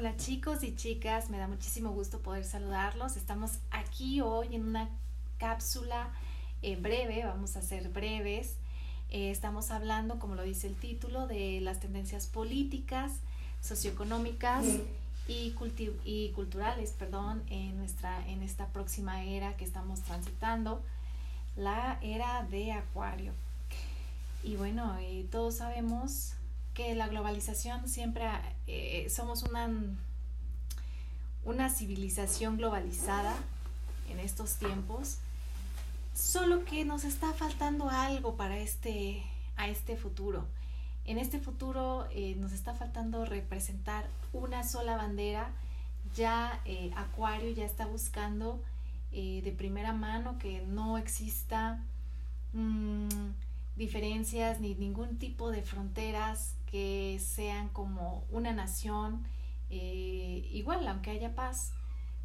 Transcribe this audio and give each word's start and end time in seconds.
Hola 0.00 0.16
chicos 0.16 0.62
y 0.62 0.74
chicas, 0.74 1.28
me 1.28 1.36
da 1.36 1.46
muchísimo 1.46 1.90
gusto 1.90 2.20
poder 2.20 2.42
saludarlos. 2.46 3.18
Estamos 3.18 3.58
aquí 3.70 4.22
hoy 4.22 4.54
en 4.56 4.66
una 4.66 4.88
cápsula 5.36 6.08
eh, 6.62 6.76
breve, 6.76 7.22
vamos 7.26 7.54
a 7.56 7.60
ser 7.60 7.90
breves. 7.90 8.56
Eh, 9.10 9.30
estamos 9.30 9.70
hablando, 9.70 10.18
como 10.18 10.36
lo 10.36 10.42
dice 10.42 10.68
el 10.68 10.74
título, 10.74 11.26
de 11.26 11.60
las 11.60 11.80
tendencias 11.80 12.26
políticas, 12.26 13.12
socioeconómicas 13.60 14.64
y, 15.28 15.54
y 16.06 16.30
culturales, 16.30 16.92
perdón, 16.92 17.42
en, 17.50 17.76
nuestra, 17.76 18.26
en 18.26 18.42
esta 18.42 18.68
próxima 18.68 19.22
era 19.22 19.54
que 19.58 19.66
estamos 19.66 20.00
transitando, 20.00 20.80
la 21.58 21.98
era 22.00 22.42
de 22.44 22.72
Acuario. 22.72 23.34
Y 24.44 24.56
bueno, 24.56 24.96
eh, 24.98 25.26
todos 25.30 25.56
sabemos 25.56 26.32
la 26.94 27.08
globalización 27.08 27.88
siempre 27.88 28.24
eh, 28.66 29.08
somos 29.10 29.42
una, 29.42 29.68
una 31.44 31.70
civilización 31.70 32.56
globalizada 32.56 33.34
en 34.10 34.18
estos 34.18 34.54
tiempos, 34.56 35.18
solo 36.14 36.64
que 36.64 36.84
nos 36.84 37.04
está 37.04 37.32
faltando 37.32 37.88
algo 37.88 38.36
para 38.36 38.58
este, 38.58 39.22
a 39.56 39.68
este 39.68 39.96
futuro. 39.96 40.44
En 41.04 41.18
este 41.18 41.38
futuro 41.38 42.06
eh, 42.12 42.34
nos 42.36 42.52
está 42.52 42.74
faltando 42.74 43.24
representar 43.24 44.06
una 44.32 44.64
sola 44.64 44.96
bandera. 44.96 45.50
Ya 46.16 46.60
eh, 46.64 46.90
Acuario 46.96 47.50
ya 47.50 47.64
está 47.64 47.86
buscando 47.86 48.60
de 49.12 49.52
primera 49.58 49.92
mano 49.92 50.38
que 50.38 50.62
no 50.62 50.96
exista 50.96 51.82
mm, 52.52 53.08
diferencias 53.76 54.60
ni 54.60 54.74
ningún 54.74 55.18
tipo 55.18 55.50
de 55.50 55.62
fronteras 55.62 56.56
que 56.66 57.20
sean 57.20 57.68
como 57.70 58.24
una 58.30 58.52
nación 58.52 59.24
eh, 59.70 60.48
igual, 60.52 60.86
aunque 60.88 61.10
haya 61.10 61.34
paz, 61.34 61.72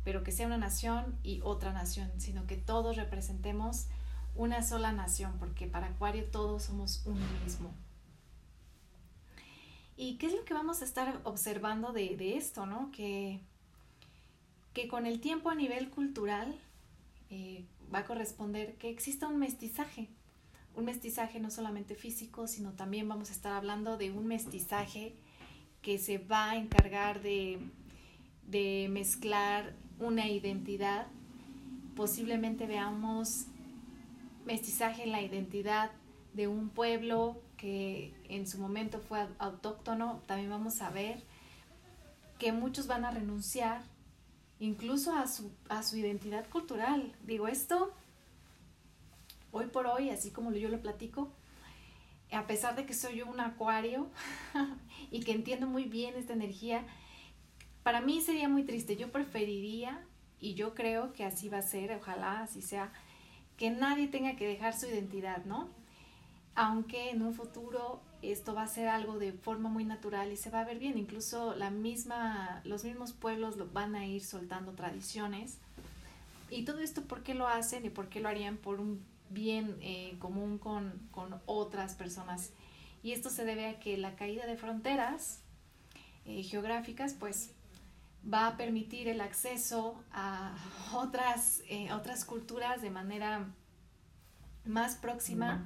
pero 0.03 0.23
que 0.23 0.31
sea 0.31 0.47
una 0.47 0.57
nación 0.57 1.17
y 1.23 1.41
otra 1.43 1.73
nación, 1.73 2.11
sino 2.17 2.45
que 2.47 2.57
todos 2.57 2.95
representemos 2.95 3.87
una 4.35 4.61
sola 4.63 4.91
nación, 4.91 5.33
porque 5.39 5.67
para 5.67 5.87
Acuario 5.87 6.25
todos 6.25 6.63
somos 6.63 7.03
uno 7.05 7.25
mismo. 7.43 7.73
¿Y 9.97 10.17
qué 10.17 10.27
es 10.27 10.33
lo 10.33 10.43
que 10.43 10.53
vamos 10.53 10.81
a 10.81 10.85
estar 10.85 11.21
observando 11.23 11.93
de, 11.93 12.35
esto, 12.35 12.65
no? 12.65 12.91
Que, 12.91 13.39
que 14.73 14.87
con 14.87 15.05
el 15.05 15.21
tiempo 15.21 15.49
a 15.49 15.55
nivel 15.55 15.89
cultural 15.89 16.53
eh, 17.30 17.65
va 17.93 17.99
a 17.99 18.05
corresponder 18.05 18.75
que 18.75 18.89
exista 18.89 19.27
un 19.27 19.37
mestizaje, 19.37 20.09
un 20.75 20.85
mestizaje 20.85 21.39
no 21.39 21.49
solamente 21.49 21.95
físico, 21.95 22.47
sino 22.47 22.73
también 22.73 23.07
vamos 23.07 23.29
a 23.29 23.33
estar 23.33 23.53
hablando 23.53 23.97
de 23.97 24.11
un 24.11 24.27
mestizaje 24.27 25.15
que 25.81 25.97
se 25.97 26.17
va 26.17 26.51
a 26.51 26.55
encargar 26.55 27.21
de, 27.21 27.59
mezclar 28.89 29.73
una 29.99 30.27
identidad. 30.27 31.07
Posiblemente 31.95 32.65
veamos 32.65 33.45
mestizaje 34.45 35.03
en 35.03 35.11
la 35.11 35.21
identidad 35.21 35.91
de 36.33 36.47
un 36.47 36.69
pueblo 36.69 37.41
que 37.57 38.13
en 38.29 38.47
su 38.47 38.57
momento 38.57 38.99
fue 38.99 39.27
autóctono. 39.39 40.21
También 40.25 40.49
vamos 40.49 40.81
a 40.81 40.89
ver 40.89 41.23
que 42.39 42.51
muchos 42.51 42.87
van 42.87 43.05
a 43.05 43.11
renunciar 43.11 43.81
incluso 44.59 45.13
a 45.13 45.27
su, 45.27 45.51
a 45.69 45.83
su 45.83 45.97
identidad 45.97 46.47
cultural. 46.49 47.13
Digo, 47.23 47.47
esto 47.47 47.93
hoy 49.56 49.67
por 49.67 49.88
hoy, 49.88 50.09
así 50.09 50.31
como 50.31 50.52
yo 50.52 50.67
lo 50.67 50.81
platico, 50.81 51.31
a 52.31 52.45
pesar 52.45 52.75
de 52.75 52.86
que 52.86 52.94
soy 52.94 53.22
un 53.22 53.39
acuario 53.39 54.08
y 55.11 55.22
que 55.22 55.31
entiendo 55.31 55.66
muy 55.66 55.86
bien 55.86 56.16
esta 56.16 56.34
energía, 56.34 56.84
para 57.81 58.02
mí 58.02 58.20
sería 58.20 58.50
muy 58.50 58.64
triste. 58.64 58.98
Yo 58.98 59.11
preferiría, 59.11 60.04
y 60.42 60.55
yo 60.55 60.73
creo 60.73 61.14
que 61.14 61.23
así 61.23 61.48
va 61.48 61.60
a 61.60 61.61
ser, 61.61 61.94
ojalá 61.94 62.42
así 62.42 62.61
sea, 62.61 62.92
que 63.55 63.70
nadie 63.70 64.10
tenga 64.10 64.36
que 64.36 64.45
dejar 64.45 64.77
su 64.77 64.88
identidad, 64.88 65.45
¿no? 65.45 65.70
Aunque 66.55 67.11
en 67.11 67.21
un 67.21 67.33
futuro 67.33 68.02
esto 68.21 68.54
va 68.54 68.64
a 68.64 68.67
ser 68.67 68.89
algo 68.89 69.17
de 69.20 69.32
forma 69.32 69.70
muy 69.70 69.86
natural 69.86 70.32
y 70.33 70.38
se 70.38 70.49
va 70.49 70.61
a 70.61 70.65
ver 70.65 70.80
bien. 70.80 70.98
Incluso 70.98 71.55
la 71.55 71.70
misma, 71.70 72.61
los 72.65 72.83
mismos 72.83 73.14
pueblos 73.14 73.55
lo 73.55 73.70
van 73.70 73.95
a 73.95 74.05
ir 74.05 74.23
soltando 74.23 74.73
tradiciones. 74.73 75.60
Y 76.49 76.65
todo 76.65 76.80
esto, 76.80 77.04
¿por 77.04 77.23
qué 77.23 77.33
lo 77.33 77.48
hacen 77.48 77.86
y 77.86 77.89
por 77.89 78.10
qué 78.10 78.20
lo 78.20 78.27
harían 78.27 78.58
por 78.58 78.82
un 78.82 79.02
bien 79.35 79.77
eh, 79.81 80.15
común 80.17 80.57
con, 80.57 81.07
otras 81.45 81.93
personas. 81.93 82.49
Y 83.03 83.11
esto 83.11 83.29
se 83.29 83.45
debe 83.45 83.67
a 83.67 83.79
que 83.79 83.97
la 83.97 84.15
caída 84.15 84.47
de 84.47 84.57
fronteras 84.57 85.41
eh, 86.25 86.41
geográficas 86.41 87.13
pues 87.13 87.51
va 88.27 88.47
a 88.47 88.57
permitir 88.57 89.07
el 89.07 89.21
acceso 89.21 90.01
a 90.11 90.55
otras, 90.93 91.61
eh, 91.69 91.93
otras 91.93 92.25
culturas 92.25 92.81
de 92.81 92.89
manera 92.89 93.45
más 94.65 94.95
próxima, 94.95 95.63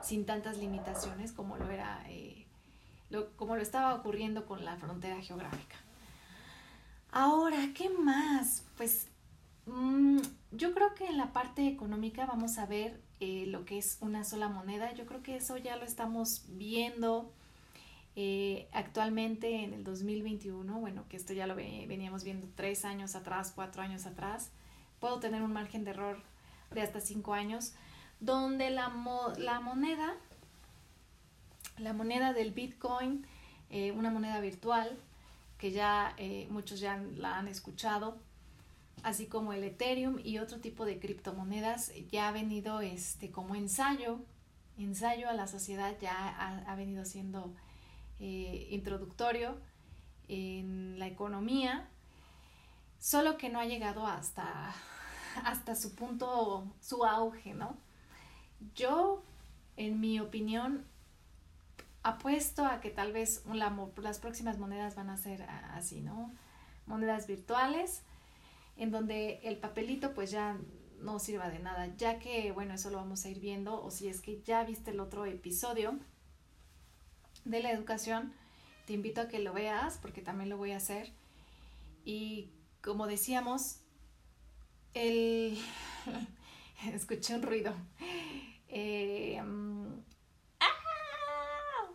sin 0.00 0.24
tantas 0.24 0.58
limitaciones 0.58 1.32
como 1.32 1.56
lo 1.56 1.68
era, 1.68 2.00
lo, 3.10 3.32
como 3.36 3.56
lo 3.56 3.62
estaba 3.62 3.94
ocurriendo 3.94 4.46
con 4.46 4.64
la 4.64 4.76
frontera 4.76 5.20
geográfica. 5.20 5.74
Ahora, 7.10 7.70
¿qué 7.74 7.88
más? 7.88 8.62
Pues 8.76 9.08
Mm, 9.66 10.20
yo 10.52 10.72
creo 10.72 10.94
que 10.94 11.06
en 11.06 11.18
la 11.18 11.32
parte 11.32 11.66
económica 11.66 12.24
vamos 12.24 12.56
a 12.58 12.66
ver 12.66 13.00
eh, 13.20 13.46
lo 13.46 13.64
que 13.64 13.78
es 13.78 13.98
una 14.00 14.24
sola 14.24 14.48
moneda. 14.48 14.92
Yo 14.94 15.06
creo 15.06 15.22
que 15.22 15.36
eso 15.36 15.56
ya 15.56 15.76
lo 15.76 15.84
estamos 15.84 16.44
viendo 16.48 17.32
eh, 18.14 18.68
actualmente 18.72 19.64
en 19.64 19.74
el 19.74 19.84
2021. 19.84 20.78
Bueno, 20.78 21.04
que 21.08 21.16
esto 21.16 21.32
ya 21.32 21.46
lo 21.46 21.56
veníamos 21.56 22.24
viendo 22.24 22.48
tres 22.54 22.84
años 22.84 23.16
atrás, 23.16 23.52
cuatro 23.54 23.82
años 23.82 24.06
atrás. 24.06 24.50
Puedo 25.00 25.18
tener 25.20 25.42
un 25.42 25.52
margen 25.52 25.84
de 25.84 25.90
error 25.90 26.22
de 26.70 26.82
hasta 26.82 27.00
cinco 27.00 27.34
años, 27.34 27.74
donde 28.20 28.70
la, 28.70 28.92
la 29.38 29.60
moneda, 29.60 30.14
la 31.78 31.92
moneda 31.92 32.32
del 32.32 32.52
Bitcoin, 32.52 33.26
eh, 33.70 33.92
una 33.92 34.10
moneda 34.10 34.40
virtual, 34.40 34.96
que 35.58 35.70
ya 35.72 36.14
muchos 36.50 36.80
ya 36.80 36.98
la 37.16 37.38
han 37.38 37.48
escuchado, 37.48 38.18
así 39.02 39.26
como 39.26 39.52
el 39.52 39.64
Ethereum 39.64 40.18
y 40.22 40.38
otro 40.38 40.60
tipo 40.60 40.84
de 40.84 40.98
criptomonedas 40.98 41.92
ya 42.10 42.28
ha 42.28 42.32
venido 42.32 42.80
este, 42.80 43.30
como 43.30 43.54
ensayo, 43.54 44.20
ensayo 44.78 45.28
a 45.28 45.34
la 45.34 45.46
sociedad, 45.46 45.94
ya 46.00 46.28
ha, 46.66 46.74
venido 46.74 47.04
siendo 47.04 47.54
eh, 48.20 48.68
introductorio 48.70 49.56
en 50.28 50.98
la 50.98 51.06
economía, 51.06 51.88
solo 52.98 53.38
que 53.38 53.48
no 53.48 53.60
ha 53.60 53.66
llegado 53.66 54.06
hasta, 54.06 54.74
hasta 55.44 55.74
su 55.76 55.94
punto, 55.94 56.66
su 56.80 57.04
auge, 57.04 57.54
¿no? 57.54 57.76
Yo, 58.74 59.22
en 59.76 60.00
mi 60.00 60.18
opinión, 60.18 60.84
apuesto 62.02 62.64
a 62.64 62.80
que 62.80 62.90
tal 62.90 63.12
vez 63.12 63.44
las 63.96 64.18
próximas 64.18 64.58
monedas 64.58 64.94
van 64.94 65.10
a 65.10 65.16
ser 65.16 65.42
así, 65.42 66.00
¿no? 66.00 66.32
Monedas 66.86 67.26
virtuales 67.26 68.02
en 68.76 68.90
donde 68.90 69.40
el 69.42 69.56
papelito 69.58 70.14
pues 70.14 70.30
ya 70.30 70.58
no 71.00 71.18
sirva 71.18 71.48
de 71.48 71.58
nada, 71.58 71.94
ya 71.96 72.18
que, 72.18 72.52
bueno, 72.52 72.74
eso 72.74 72.90
lo 72.90 72.96
vamos 72.96 73.24
a 73.24 73.28
ir 73.28 73.40
viendo, 73.40 73.82
o 73.82 73.90
si 73.90 74.08
es 74.08 74.20
que 74.20 74.42
ya 74.42 74.64
viste 74.64 74.90
el 74.90 75.00
otro 75.00 75.26
episodio 75.26 75.98
de 77.44 77.62
la 77.62 77.70
educación, 77.70 78.32
te 78.86 78.92
invito 78.92 79.20
a 79.20 79.28
que 79.28 79.38
lo 79.38 79.52
veas, 79.52 79.98
porque 79.98 80.22
también 80.22 80.48
lo 80.48 80.56
voy 80.56 80.72
a 80.72 80.78
hacer. 80.78 81.12
Y 82.04 82.50
como 82.82 83.06
decíamos, 83.06 83.80
el... 84.94 85.58
escuché 86.94 87.34
un 87.34 87.42
ruido. 87.42 87.74
Mm, 88.70 89.92
¡ah! 90.60 91.90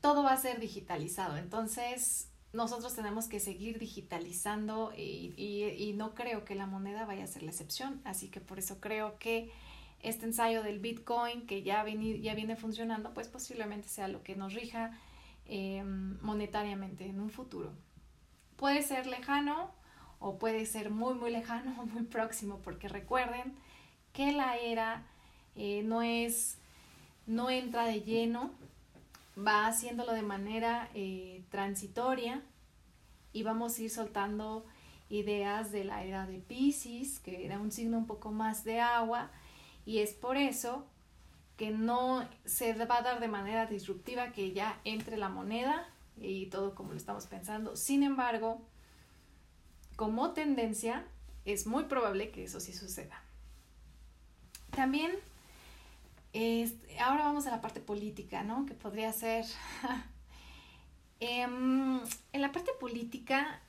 Todo 0.00 0.22
va 0.22 0.32
a 0.32 0.36
ser 0.36 0.60
digitalizado, 0.60 1.36
entonces 1.36 2.28
nosotros 2.54 2.94
tenemos 2.94 3.26
que 3.26 3.40
seguir 3.40 3.78
digitalizando 3.78 4.92
y, 4.96 5.92
no 5.96 6.14
creo 6.14 6.44
que 6.44 6.54
la 6.54 6.66
moneda 6.66 7.04
vaya 7.04 7.24
a 7.24 7.26
ser 7.26 7.42
la 7.42 7.50
excepción. 7.50 8.00
Así 8.04 8.28
que 8.28 8.40
por 8.40 8.58
eso 8.58 8.80
creo 8.80 9.18
que 9.18 9.52
este 10.02 10.24
ensayo 10.26 10.62
del 10.62 10.78
Bitcoin 10.78 11.46
que 11.46 11.62
ya, 11.62 11.84
ya 11.86 12.34
viene 12.34 12.56
funcionando, 12.56 13.12
pues 13.12 13.28
posiblemente 13.28 13.88
sea 13.88 14.08
lo 14.08 14.22
que 14.22 14.36
nos 14.36 14.54
rija 14.54 14.98
em, 15.46 16.18
monetariamente 16.20 17.06
en 17.06 17.20
un 17.20 17.30
futuro. 17.30 17.72
Puede 18.56 18.82
ser 18.82 19.06
lejano 19.06 19.70
o 20.20 20.38
puede 20.38 20.64
ser 20.64 20.90
muy, 20.90 21.14
muy 21.14 21.30
lejano 21.30 21.74
o 21.80 21.86
muy 21.86 22.04
próximo, 22.04 22.60
porque 22.62 22.88
recuerden 22.88 23.54
que 24.12 24.32
la 24.32 24.56
era 24.56 25.02
eh, 25.56 25.82
no 25.84 26.02
es, 26.02 26.58
no 27.26 27.50
entra 27.50 27.84
de 27.84 28.00
lleno 28.02 28.52
va 29.36 29.66
haciéndolo 29.66 30.12
de 30.12 30.22
manera 30.22 30.90
eh, 30.94 31.44
transitoria 31.50 32.42
y 33.32 33.42
vamos 33.42 33.78
a 33.78 33.82
ir 33.82 33.90
soltando 33.90 34.64
ideas 35.08 35.72
de 35.72 35.84
la 35.84 36.04
era 36.04 36.26
de 36.26 36.38
Pisces, 36.38 37.20
que 37.20 37.44
era 37.44 37.58
un 37.58 37.70
signo 37.70 37.98
un 37.98 38.06
poco 38.06 38.32
más 38.32 38.64
de 38.64 38.80
agua, 38.80 39.30
y 39.84 39.98
es 39.98 40.14
por 40.14 40.36
eso 40.36 40.86
que 41.56 41.70
no 41.70 42.28
se 42.44 42.72
va 42.74 42.98
a 42.98 43.02
dar 43.02 43.20
de 43.20 43.28
manera 43.28 43.66
disruptiva 43.66 44.32
que 44.32 44.52
ya 44.52 44.80
entre 44.84 45.16
la 45.16 45.28
moneda 45.28 45.86
y 46.16 46.46
todo 46.46 46.74
como 46.74 46.92
lo 46.92 46.96
estamos 46.96 47.26
pensando. 47.26 47.76
Sin 47.76 48.02
embargo, 48.02 48.60
como 49.96 50.32
tendencia, 50.32 51.04
es 51.44 51.66
muy 51.66 51.84
probable 51.84 52.30
que 52.30 52.44
eso 52.44 52.60
sí 52.60 52.72
suceda. 52.72 53.22
También, 54.70 55.12
ahora 57.00 57.24
vamos 57.24 57.46
a 57.46 57.50
la 57.50 57.60
parte 57.60 57.80
política, 57.80 58.42
¿no? 58.42 58.66
Que 58.66 58.74
podría 58.74 59.12
ser... 59.12 59.44
Em, 61.20 62.00
en 62.32 62.40
la 62.42 62.52
parte 62.52 62.72
política, 62.78 63.62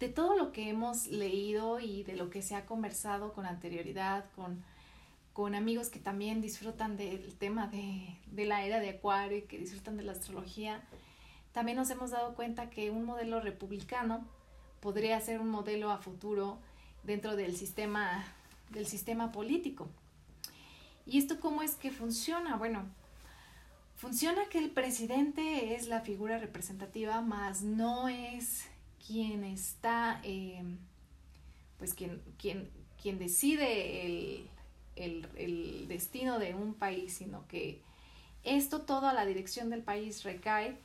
de 0.00 0.08
todo 0.08 0.36
lo 0.36 0.52
que 0.52 0.68
hemos 0.68 1.06
leído 1.06 1.80
y 1.80 2.02
de 2.02 2.14
lo 2.14 2.30
que 2.30 2.42
se 2.42 2.54
ha 2.54 2.66
conversado 2.66 3.32
con 3.32 3.46
anterioridad, 3.46 4.26
con, 4.36 4.62
con 5.32 5.54
amigos 5.54 5.88
que 5.88 5.98
también 5.98 6.40
disfrutan 6.40 6.96
del 6.96 7.34
tema 7.36 7.68
de, 7.68 8.18
de 8.26 8.44
la 8.44 8.66
era 8.66 8.80
de 8.80 8.90
Acuario 8.90 9.38
y 9.38 9.42
que 9.42 9.56
disfrutan 9.56 9.96
de 9.96 10.02
la 10.02 10.12
astrología, 10.12 10.82
también 11.52 11.76
nos 11.76 11.90
hemos 11.90 12.10
dado 12.10 12.34
cuenta 12.34 12.70
que 12.70 12.90
un 12.90 13.04
modelo 13.04 13.40
republicano 13.40 14.24
podría 14.80 15.20
ser 15.20 15.40
un 15.40 15.48
modelo 15.48 15.90
a 15.90 15.98
futuro 15.98 16.58
dentro 17.02 17.34
del 17.34 17.56
sistema, 17.56 18.24
del 18.70 18.86
sistema 18.86 19.32
político. 19.32 19.88
¿Y 21.08 21.18
esto 21.18 21.40
cómo 21.40 21.62
es 21.62 21.74
que 21.74 21.90
funciona? 21.90 22.56
Bueno, 22.56 22.84
funciona 23.96 24.44
que 24.50 24.58
el 24.58 24.70
presidente 24.70 25.74
es 25.74 25.88
la 25.88 26.02
figura 26.02 26.38
representativa, 26.38 27.22
más 27.22 27.62
no 27.62 28.08
es 28.08 28.66
quien 29.06 29.42
está, 29.42 30.20
eh, 30.22 30.62
pues 31.78 31.94
quien, 31.94 32.20
quien, 32.38 32.68
quien 33.00 33.18
decide 33.18 34.04
el, 34.04 34.50
el, 34.96 35.28
el 35.36 35.88
destino 35.88 36.38
de 36.38 36.54
un 36.54 36.74
país, 36.74 37.14
sino 37.14 37.48
que 37.48 37.80
esto 38.44 38.82
todo 38.82 39.08
a 39.08 39.14
la 39.14 39.24
dirección 39.24 39.70
del 39.70 39.82
país 39.82 40.24
recae 40.24 40.76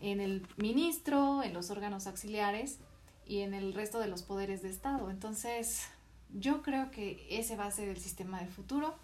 en 0.00 0.20
el 0.20 0.46
ministro, 0.56 1.42
en 1.42 1.52
los 1.52 1.70
órganos 1.70 2.06
auxiliares 2.06 2.78
y 3.26 3.40
en 3.40 3.52
el 3.52 3.74
resto 3.74 4.00
de 4.00 4.08
los 4.08 4.22
poderes 4.22 4.62
de 4.62 4.70
Estado. 4.70 5.10
Entonces, 5.10 5.88
yo 6.32 6.62
creo 6.62 6.90
que 6.90 7.26
ese 7.30 7.56
va 7.56 7.66
a 7.66 7.70
ser 7.70 7.88
el 7.88 7.98
sistema 7.98 8.40
del 8.40 8.48
futuro. 8.48 8.96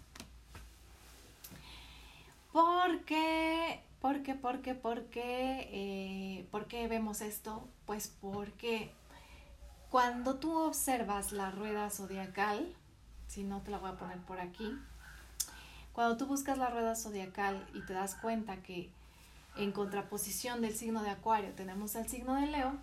¿Por 2.51 3.05
qué? 3.05 3.83
¿Por 4.01 4.23
qué? 4.23 4.33
¿Por 4.33 4.61
qué? 4.61 4.73
¿Por 4.73 5.03
qué? 5.05 5.69
Eh, 5.71 6.47
¿Por 6.51 6.65
qué 6.65 6.87
vemos 6.87 7.21
esto? 7.21 7.67
Pues 7.85 8.15
porque 8.21 8.91
cuando 9.89 10.35
tú 10.35 10.57
observas 10.57 11.31
la 11.31 11.51
rueda 11.51 11.89
zodiacal, 11.89 12.73
si 13.27 13.43
no 13.43 13.61
te 13.61 13.71
la 13.71 13.77
voy 13.77 13.91
a 13.91 13.97
poner 13.97 14.17
por 14.19 14.39
aquí, 14.39 14.77
cuando 15.93 16.17
tú 16.17 16.25
buscas 16.25 16.57
la 16.57 16.69
rueda 16.69 16.95
zodiacal 16.95 17.67
y 17.73 17.81
te 17.81 17.93
das 17.93 18.15
cuenta 18.15 18.63
que 18.63 18.89
en 19.55 19.71
contraposición 19.71 20.61
del 20.61 20.75
signo 20.75 21.03
de 21.03 21.09
Acuario 21.09 21.51
tenemos 21.51 21.95
el 21.95 22.07
signo 22.07 22.35
de 22.35 22.47
Leo, 22.47 22.73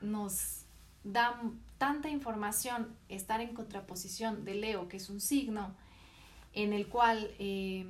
nos 0.00 0.62
da 1.04 1.40
tanta 1.76 2.08
información 2.08 2.96
estar 3.08 3.40
en 3.40 3.54
contraposición 3.54 4.44
de 4.44 4.54
Leo, 4.54 4.88
que 4.88 4.96
es 4.96 5.10
un 5.10 5.20
signo 5.20 5.74
en 6.54 6.72
el 6.72 6.88
cual 6.88 7.30
eh, 7.38 7.86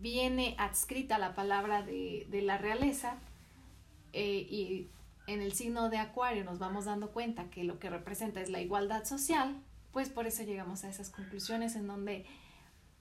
viene 0.00 0.54
adscrita 0.58 1.18
la 1.18 1.34
palabra 1.34 1.82
de, 1.82 2.26
la 2.42 2.58
realeza, 2.58 3.16
eh, 4.12 4.46
y 4.48 4.88
en 5.26 5.40
el 5.40 5.54
signo 5.54 5.88
de 5.88 5.98
Acuario 5.98 6.44
nos 6.44 6.58
vamos 6.58 6.84
dando 6.84 7.10
cuenta 7.10 7.50
que 7.50 7.64
lo 7.64 7.78
que 7.78 7.90
representa 7.90 8.40
es 8.40 8.50
la 8.50 8.60
igualdad 8.60 9.04
social, 9.04 9.56
pues 9.92 10.08
por 10.08 10.26
eso 10.26 10.42
llegamos 10.42 10.84
a 10.84 10.88
esas 10.88 11.10
conclusiones 11.10 11.76
en 11.76 11.86
donde 11.86 12.26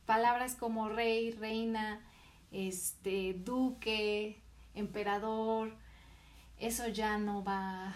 palabras 0.05 0.55
como 0.55 0.89
rey, 0.89 1.31
reina, 1.31 1.99
este, 2.51 3.33
duque, 3.33 4.39
emperador, 4.75 5.73
eso 6.59 6.87
ya 6.87 7.17
no 7.17 7.43
va, 7.43 7.93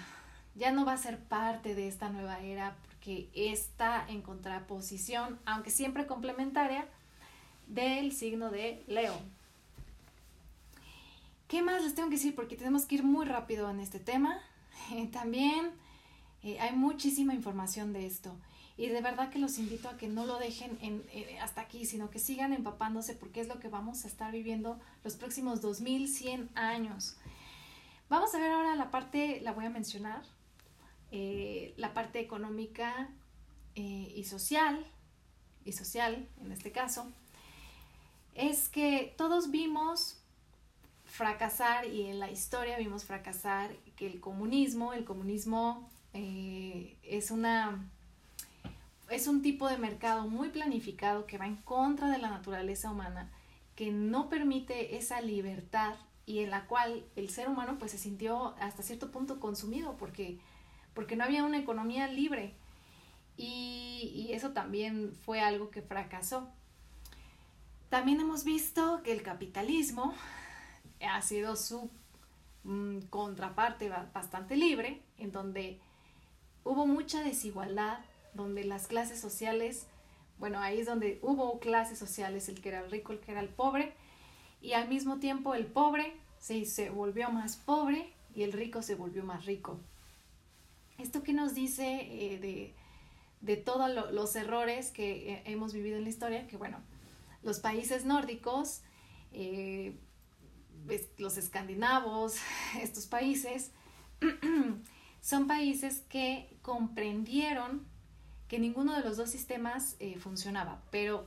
ya 0.56 0.72
no 0.72 0.86
va 0.86 0.94
a 0.94 0.98
ser 0.98 1.20
parte 1.20 1.76
de 1.76 1.88
esta 1.88 2.10
nueva 2.10 2.40
era 2.40 2.76
porque 2.84 3.30
está 3.34 4.06
en 4.08 4.22
contraposición, 4.22 5.40
aunque 5.46 5.70
siempre 5.70 6.08
complementaria, 6.08 6.88
del 7.68 8.12
signo 8.12 8.50
de 8.50 8.84
Leo. 8.88 9.14
¿Qué 11.48 11.62
más 11.62 11.84
les 11.84 11.96
tengo 11.96 12.10
que 12.10 12.16
decir? 12.16 12.36
Porque 12.36 12.56
tenemos 12.56 12.86
que 12.86 12.96
ir 12.96 13.04
muy 13.04 13.26
rápido 13.26 13.70
en 13.70 13.80
este 13.80 14.00
tema. 14.00 14.40
también 15.12 15.72
eh, 16.44 16.60
hay 16.60 16.76
muchísima 16.76 17.34
información 17.34 17.94
de 17.94 18.06
esto. 18.06 18.36
Y 18.78 18.88
de 18.90 19.02
verdad 19.02 19.30
que 19.32 19.40
los 19.40 19.58
invito 19.58 19.90
a 19.90 19.98
que 19.98 20.08
no 20.08 20.26
lo 20.26 20.38
dejen 20.38 20.78
en, 20.82 21.04
eh, 21.12 21.40
hasta 21.42 21.62
aquí, 21.62 21.86
sino 21.86 22.12
que 22.12 22.20
sigan 22.20 22.54
empapándose 22.54 23.16
porque 23.16 23.42
es 23.42 23.48
lo 23.48 23.60
que 23.60 23.70
vamos 23.70 24.06
a 24.06 24.08
estar 24.08 24.32
viviendo 24.32 24.80
los 25.04 25.16
próximos 25.16 25.62
2100 25.62 26.52
años. 26.54 27.18
Vamos 28.08 28.34
a 28.36 28.40
ver 28.40 28.52
ahora 28.52 28.76
la 28.76 28.92
parte, 28.92 29.42
la 29.42 29.52
voy 29.52 29.66
a 29.66 29.72
mencionar, 29.72 30.22
eh, 31.12 31.74
la 31.76 31.94
parte 31.96 32.20
económica 32.20 33.10
eh, 33.76 34.14
y 34.16 34.24
social, 34.26 34.86
y 35.66 35.72
social 35.72 36.30
en 36.40 36.52
este 36.52 36.72
caso, 36.72 37.12
es 38.38 38.70
que 38.70 39.16
todos 39.18 39.50
vimos 39.50 40.20
fracasar 41.06 41.88
y 41.88 42.06
en 42.06 42.20
la 42.20 42.30
historia 42.30 42.78
vimos 42.78 43.04
fracasar 43.04 43.76
que 43.96 44.06
el 44.06 44.22
comunismo, 44.22 44.94
el 44.94 45.04
comunismo 45.04 45.90
es 46.14 47.32
una 47.32 47.84
es 49.10 49.28
un 49.28 49.42
tipo 49.42 49.68
de 49.68 49.78
mercado 49.78 50.28
muy 50.28 50.50
planificado 50.50 51.26
que 51.26 51.38
va 51.38 51.48
en 51.48 51.56
contra 51.56 52.10
de 52.10 52.18
la 52.18 52.30
naturaleza 52.30 52.92
humana, 52.92 53.32
que 53.76 53.92
no 53.92 54.30
permite 54.30 54.98
esa 54.98 55.22
libertad 55.22 55.96
y 56.26 56.40
en 56.40 56.50
la 56.50 56.66
cual 56.66 57.06
el 57.16 57.30
ser 57.30 57.48
humano 57.48 57.78
pues 57.80 57.92
se 57.92 57.98
sintió 57.98 58.54
hasta 58.60 58.84
cierto 58.84 59.12
punto 59.12 59.40
consumido 59.40 59.96
porque, 59.98 60.40
porque 60.94 61.16
no 61.16 61.24
había 61.24 61.44
una 61.44 61.58
economía 61.58 62.08
libre 62.08 62.54
y, 63.38 64.12
y 64.14 64.34
eso 64.34 64.52
también 64.52 65.14
fue 65.26 65.40
algo 65.40 65.70
que 65.72 65.82
fracasó. 65.82 66.50
También 67.90 68.20
hemos 68.20 68.44
visto 68.44 69.02
que 69.04 69.14
el 69.14 69.22
capitalismo 69.22 70.14
ha 71.02 71.22
sido 71.22 71.56
su 71.56 71.90
mm, 72.64 73.00
contraparte 73.10 73.90
bastante 74.14 74.58
libre, 74.58 75.02
en 75.18 75.32
donde 75.32 75.80
hubo 76.66 76.86
mucha 76.86 77.24
desigualdad, 77.24 78.00
donde 78.34 78.66
las 78.66 78.88
clases 78.88 79.22
sociales, 79.22 79.88
bueno, 80.38 80.60
ahí 80.60 80.80
es 80.80 80.86
donde 80.86 81.20
hubo 81.22 81.60
clases 81.60 81.98
sociales, 81.98 82.50
el 82.50 82.62
que 82.62 82.70
era 82.70 82.82
el 82.82 82.92
rico, 82.92 83.14
el 83.14 83.20
que 83.20 83.32
era 83.32 83.40
el 83.40 83.50
pobre, 83.50 83.94
y 84.62 84.74
al 84.74 84.90
mismo 84.90 85.20
tiempo 85.20 85.56
el 85.56 85.66
pobre 85.66 86.14
se, 86.40 86.66
se 86.66 86.90
volvió 86.90 87.30
más 87.30 87.56
pobre 87.56 88.12
y 88.36 88.44
el 88.44 88.52
rico 88.52 88.82
se 88.82 88.96
volvió 88.96 89.24
más 89.24 89.46
rico. 89.46 89.80
¿Esto 90.98 91.24
qué 91.24 91.32
nos 91.32 91.54
dice 91.54 91.86
eh, 92.02 92.40
de, 92.40 92.74
de 93.42 93.56
todos 93.56 93.90
los 94.12 94.36
errores 94.36 94.92
que 94.92 95.34
eh, 95.34 95.44
hemos 95.46 95.74
vivido 95.74 95.98
en 95.98 96.04
la 96.04 96.10
historia? 96.10 96.48
Que 96.48 96.58
bueno, 96.58 96.80
los 97.48 97.60
países 97.60 98.04
nórdicos, 98.04 98.82
eh, 99.32 99.98
los 101.18 101.38
escandinavos, 101.38 102.36
estos 102.82 103.08
países, 103.08 103.72
son 105.22 105.48
países 105.48 106.04
que 106.10 106.58
comprendieron 106.62 107.88
que 108.50 108.60
ninguno 108.60 108.94
de 108.96 109.02
los 109.02 109.18
dos 109.18 109.30
sistemas 109.30 109.96
eh, 110.00 110.18
funcionaba, 110.20 110.84
pero 110.92 111.26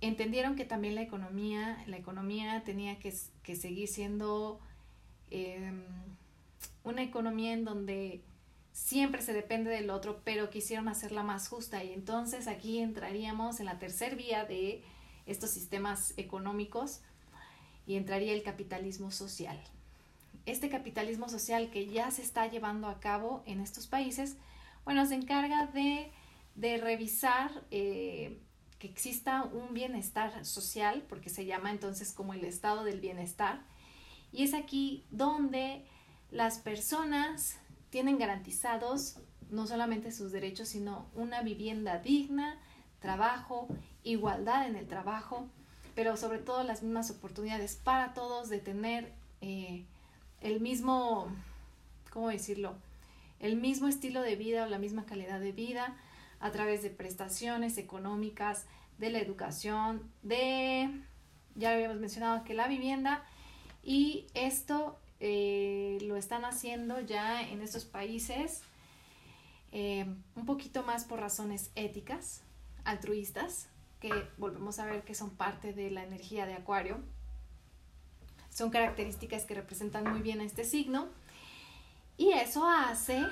entendieron 0.00 0.56
que 0.56 0.64
también 0.64 0.96
la 0.96 1.02
economía, 1.02 1.82
la 1.86 1.96
economía 1.96 2.62
tenía 2.64 2.98
que, 2.98 3.12
seguir 3.12 3.88
siendo 3.88 4.60
em, 5.30 5.84
una 6.82 7.02
economía 7.02 7.52
en 7.52 7.64
donde 7.64 8.22
siempre 8.72 9.22
se 9.22 9.32
depende 9.32 9.70
del 9.70 9.90
otro, 9.90 10.20
pero 10.24 10.50
quisieron 10.50 10.88
hacerla 10.88 11.22
más 11.22 11.48
justa. 11.48 11.84
Y 11.84 11.92
entonces 11.92 12.48
aquí 12.48 12.80
entraríamos 12.80 13.60
en 13.60 13.66
la 13.66 13.78
tercera 13.78 14.16
vía 14.16 14.44
de 14.44 14.82
estos 15.26 15.50
sistemas 15.50 16.14
económicos 16.16 17.00
y 17.86 17.96
entraría 17.96 18.32
el 18.32 18.42
capitalismo 18.42 19.10
social. 19.10 19.60
Este 20.46 20.68
capitalismo 20.68 21.28
social 21.28 21.70
que 21.70 21.86
ya 21.86 22.10
se 22.10 22.22
está 22.22 22.46
llevando 22.46 22.88
a 22.88 23.00
cabo 23.00 23.42
en 23.46 23.60
estos 23.60 23.86
países, 23.86 24.36
bueno, 24.84 25.06
se 25.06 25.14
encarga 25.14 25.66
de 25.66 26.12
de 26.54 26.76
revisar 26.76 27.64
eh, 27.70 28.38
que 28.78 28.86
exista 28.86 29.42
un 29.42 29.74
bienestar 29.74 30.44
social, 30.44 31.04
porque 31.08 31.30
se 31.30 31.46
llama 31.46 31.70
entonces 31.70 32.12
como 32.12 32.34
el 32.34 32.44
estado 32.44 32.84
del 32.84 33.00
bienestar, 33.00 33.62
y 34.32 34.42
es 34.44 34.54
aquí 34.54 35.04
donde 35.10 35.84
las 36.30 36.58
personas 36.58 37.58
tienen 37.90 38.18
garantizados 38.18 39.18
no 39.50 39.66
solamente 39.66 40.10
sus 40.10 40.32
derechos, 40.32 40.68
sino 40.68 41.06
una 41.14 41.42
vivienda 41.42 41.98
digna, 41.98 42.58
trabajo, 42.98 43.68
igualdad 44.04 44.68
en 44.68 44.76
el 44.76 44.86
trabajo, 44.86 45.46
pero 45.94 46.16
sobre 46.16 46.38
todo 46.38 46.62
las 46.62 46.82
mismas 46.82 47.10
oportunidades 47.10 47.76
para 47.76 48.14
todos 48.14 48.48
de 48.48 48.58
tener 48.58 49.12
eh, 49.40 49.84
el 50.40 50.60
mismo, 50.60 51.28
¿cómo 52.12 52.28
decirlo? 52.28 52.74
El 53.40 53.56
mismo 53.56 53.88
estilo 53.88 54.22
de 54.22 54.36
vida 54.36 54.64
o 54.64 54.68
la 54.68 54.78
misma 54.78 55.04
calidad 55.04 55.40
de 55.40 55.52
vida, 55.52 55.96
a 56.40 56.50
través 56.50 56.82
de 56.82 56.90
prestaciones 56.90 57.78
económicas, 57.78 58.66
de 58.98 59.10
la 59.10 59.18
educación, 59.18 60.08
de, 60.22 60.88
ya 61.56 61.72
habíamos 61.72 61.98
mencionado 61.98 62.44
que 62.44 62.54
la 62.54 62.68
vivienda, 62.68 63.24
y 63.82 64.26
esto 64.34 64.98
eh, 65.20 65.98
lo 66.02 66.16
están 66.16 66.44
haciendo 66.44 67.00
ya 67.00 67.42
en 67.42 67.60
estos 67.60 67.84
países 67.84 68.62
eh, 69.72 70.06
un 70.36 70.46
poquito 70.46 70.82
más 70.82 71.04
por 71.04 71.18
razones 71.18 71.70
éticas, 71.74 72.42
altruistas, 72.84 73.68
que 74.04 74.28
volvemos 74.36 74.78
a 74.80 74.84
ver 74.84 75.02
que 75.02 75.14
son 75.14 75.30
parte 75.30 75.72
de 75.72 75.90
la 75.90 76.04
energía 76.04 76.44
de 76.44 76.52
Acuario. 76.52 76.98
Son 78.50 78.68
características 78.68 79.44
que 79.46 79.54
representan 79.54 80.04
muy 80.10 80.20
bien 80.20 80.42
este 80.42 80.64
signo. 80.64 81.08
Y 82.18 82.32
eso 82.32 82.68
hace 82.68 83.24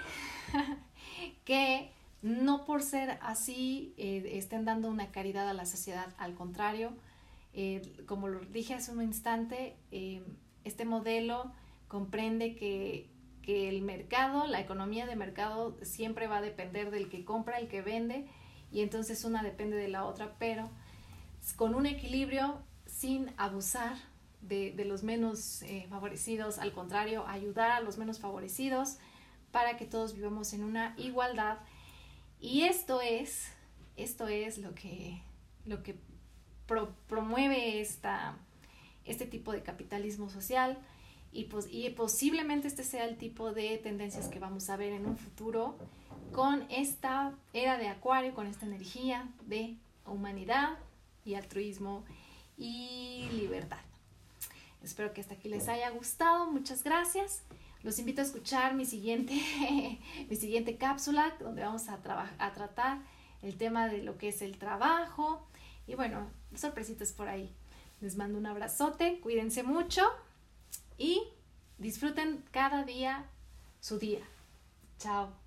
que 1.44 1.90
no 2.22 2.64
por 2.64 2.82
ser 2.82 3.18
así 3.20 3.92
eh, 3.98 4.38
estén 4.38 4.64
dando 4.64 4.88
una 4.88 5.10
caridad 5.10 5.46
a 5.46 5.52
la 5.52 5.66
sociedad, 5.66 6.08
al 6.16 6.34
contrario, 6.34 6.94
como 8.06 8.28
lo 8.28 8.40
dije 8.40 8.72
hace 8.72 8.92
un 8.92 9.02
instante, 9.02 9.76
este 10.64 10.86
modelo 10.86 11.52
comprende 11.88 12.56
que, 12.56 13.10
el 13.46 13.82
mercado, 13.82 14.46
la 14.46 14.60
economía 14.60 15.04
de 15.04 15.16
mercado 15.16 15.76
siempre 15.82 16.28
va 16.28 16.38
a 16.38 16.40
depender 16.40 16.90
del 16.90 17.10
que 17.10 17.26
compra, 17.26 17.58
el 17.58 17.68
que 17.68 17.82
vende, 17.82 18.26
y 18.72 18.80
entonces 18.80 19.24
una 19.24 19.42
depende 19.42 19.76
de 19.76 19.88
la 19.88 20.04
otra, 20.04 20.34
pero 20.38 20.70
con 21.56 21.74
un 21.74 21.86
equilibrio 21.86 22.62
sin 22.86 23.30
abusar 23.36 23.96
de, 24.40 24.74
los 24.84 25.02
menos 25.02 25.62
eh, 25.62 25.86
favorecidos, 25.88 26.58
al 26.58 26.72
contrario, 26.72 27.26
ayudar 27.26 27.70
a 27.70 27.80
los 27.80 27.98
menos 27.98 28.18
favorecidos 28.18 28.96
para 29.50 29.76
que 29.76 29.84
todos 29.84 30.14
vivamos 30.14 30.52
en 30.52 30.64
una 30.64 30.94
igualdad. 30.96 31.58
Y 32.40 32.62
esto 32.62 33.00
es, 33.00 33.48
esto 33.96 34.26
es 34.26 34.58
lo 34.58 34.74
que, 34.74 35.22
lo 35.64 35.82
que 35.82 35.96
promueve 37.06 37.80
esta, 37.80 38.36
este 39.04 39.26
tipo 39.26 39.52
de 39.52 39.62
capitalismo 39.62 40.30
social 40.30 40.78
y, 41.32 41.44
pues, 41.44 41.66
y 41.70 41.88
posiblemente 41.90 42.68
este 42.68 42.84
sea 42.84 43.04
el 43.06 43.16
tipo 43.16 43.52
de 43.52 43.78
tendencias 43.78 44.28
que 44.28 44.38
vamos 44.38 44.68
a 44.68 44.76
ver 44.76 44.92
en 44.92 45.06
un 45.06 45.16
futuro 45.16 45.76
con 46.32 46.66
esta 46.70 47.32
era 47.52 47.78
de 47.78 47.88
acuario, 47.88 48.34
con 48.34 48.46
esta 48.46 48.66
energía 48.66 49.28
de 49.46 49.76
humanidad 50.06 50.78
y 51.24 51.34
altruismo 51.34 52.04
y 52.58 53.28
libertad. 53.32 53.80
Espero 54.82 55.12
que 55.12 55.20
hasta 55.20 55.34
aquí 55.34 55.48
les 55.48 55.68
haya 55.68 55.88
gustado. 55.90 56.50
Muchas 56.50 56.84
gracias. 56.84 57.42
Los 57.82 57.98
invito 57.98 58.20
a 58.20 58.24
escuchar 58.24 58.74
mi 58.74 58.84
siguiente, 58.84 59.34
mi 60.28 60.36
siguiente 60.36 60.76
cápsula 60.76 61.34
donde 61.40 61.62
vamos 61.62 61.88
a, 61.88 61.94
a 62.38 62.52
tratar 62.52 62.98
el 63.42 63.56
tema 63.56 63.88
de 63.88 64.02
lo 64.02 64.18
que 64.18 64.28
es 64.28 64.42
el 64.42 64.58
trabajo 64.58 65.46
y 65.86 65.94
bueno, 65.94 66.30
sorpresitas 66.54 67.12
por 67.12 67.28
ahí. 67.28 67.50
Les 68.00 68.16
mando 68.16 68.38
un 68.38 68.46
abrazote, 68.46 69.20
cuídense 69.20 69.62
mucho 69.62 70.02
y 71.02 71.20
disfruten 71.78 72.44
cada 72.52 72.84
día 72.84 73.28
su 73.80 73.98
día. 73.98 74.22
Chao. 74.98 75.41